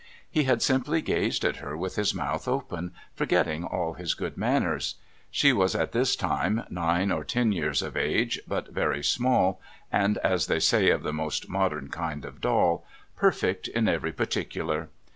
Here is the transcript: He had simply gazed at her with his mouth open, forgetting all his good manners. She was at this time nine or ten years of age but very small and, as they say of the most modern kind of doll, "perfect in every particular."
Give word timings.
He 0.31 0.45
had 0.45 0.63
simply 0.63 1.03
gazed 1.03 1.45
at 1.45 1.57
her 1.57 1.77
with 1.77 1.95
his 1.95 2.11
mouth 2.11 2.47
open, 2.47 2.91
forgetting 3.13 3.63
all 3.63 3.93
his 3.93 4.15
good 4.15 4.35
manners. 4.35 4.95
She 5.29 5.53
was 5.53 5.75
at 5.75 5.91
this 5.91 6.15
time 6.15 6.63
nine 6.71 7.11
or 7.11 7.23
ten 7.23 7.51
years 7.51 7.83
of 7.83 7.95
age 7.95 8.39
but 8.47 8.69
very 8.73 9.03
small 9.03 9.61
and, 9.91 10.17
as 10.23 10.47
they 10.47 10.59
say 10.59 10.89
of 10.89 11.03
the 11.03 11.13
most 11.13 11.49
modern 11.49 11.89
kind 11.89 12.25
of 12.25 12.41
doll, 12.41 12.83
"perfect 13.15 13.67
in 13.67 13.87
every 13.87 14.11
particular." 14.11 14.89